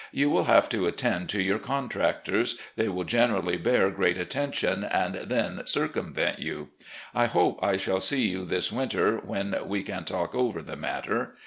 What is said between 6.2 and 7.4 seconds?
you.... I